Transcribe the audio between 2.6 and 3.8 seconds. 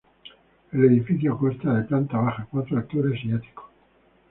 alturas y ático.